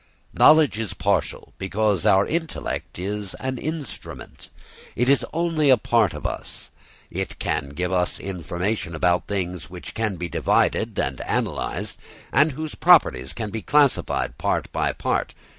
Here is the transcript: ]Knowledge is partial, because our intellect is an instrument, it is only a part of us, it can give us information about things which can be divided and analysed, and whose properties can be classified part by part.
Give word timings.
]Knowledge 0.33 0.79
is 0.79 0.93
partial, 0.95 1.53
because 1.59 2.07
our 2.07 2.25
intellect 2.25 2.97
is 2.97 3.35
an 3.35 3.59
instrument, 3.59 4.49
it 4.95 5.07
is 5.07 5.23
only 5.31 5.69
a 5.69 5.77
part 5.77 6.15
of 6.15 6.25
us, 6.25 6.71
it 7.11 7.37
can 7.37 7.69
give 7.69 7.91
us 7.93 8.19
information 8.19 8.95
about 8.95 9.27
things 9.27 9.69
which 9.69 9.93
can 9.93 10.15
be 10.15 10.27
divided 10.27 10.97
and 10.97 11.21
analysed, 11.27 11.99
and 12.33 12.53
whose 12.53 12.73
properties 12.73 13.31
can 13.31 13.51
be 13.51 13.61
classified 13.61 14.39
part 14.39 14.71
by 14.71 14.91
part. 14.91 15.35